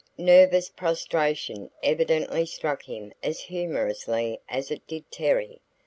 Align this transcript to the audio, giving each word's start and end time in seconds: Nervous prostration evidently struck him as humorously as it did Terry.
Nervous 0.17 0.67
prostration 0.67 1.69
evidently 1.83 2.43
struck 2.47 2.81
him 2.85 3.13
as 3.21 3.39
humorously 3.39 4.41
as 4.49 4.71
it 4.71 4.87
did 4.87 5.11
Terry. 5.11 5.61